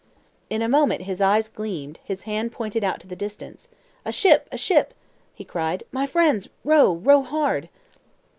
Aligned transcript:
In 0.49 0.63
a 0.63 0.67
moment 0.67 1.03
his 1.03 1.21
eyes 1.21 1.47
gleamed, 1.47 1.99
his 2.03 2.23
hand 2.23 2.51
pointed 2.51 2.83
out 2.83 2.95
into 2.95 3.07
the 3.07 3.15
distance. 3.15 3.67
"A 4.03 4.11
ship! 4.11 4.49
a 4.51 4.57
ship!" 4.57 4.95
he 5.35 5.45
cried. 5.45 5.83
"My 5.91 6.07
friends, 6.07 6.49
row! 6.63 6.91
row 6.93 7.21
hard!" 7.21 7.69